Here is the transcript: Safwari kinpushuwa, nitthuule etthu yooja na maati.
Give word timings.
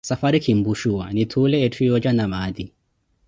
Safwari 0.07 0.39
kinpushuwa, 0.45 1.05
nitthuule 1.15 1.57
etthu 1.65 1.81
yooja 1.87 2.11
na 2.13 2.25
maati. 2.33 2.65